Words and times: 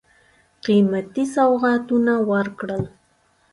قېمتي 0.63 1.23
سوغاتونه 1.35 2.13
ورکړل. 2.31 2.83